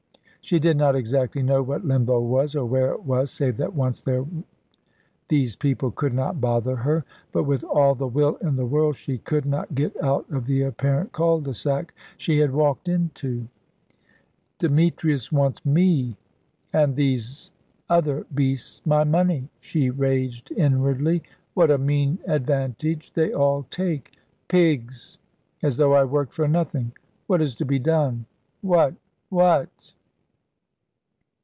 [0.43, 4.01] She did not exactly know what Limbo was, or where it was, save that once
[4.01, 4.25] there
[5.29, 7.05] these people could not bother her.
[7.31, 10.63] But with all the will in the world she could not get out of the
[10.63, 13.47] apparent cul de sac she had walked into.
[14.57, 16.17] "Demetrius wants me,
[16.73, 17.51] and these
[17.87, 21.21] other beasts my money," she raged inwardly.
[21.53, 24.13] "What a mean advantage they all take!
[24.47, 25.19] Pigs!
[25.61, 26.93] As though I worked for nothing.
[27.27, 28.25] What is to be done?
[28.61, 28.95] What
[29.29, 29.69] what?"